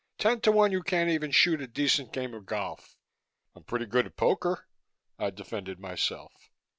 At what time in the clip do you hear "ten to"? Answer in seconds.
0.17-0.51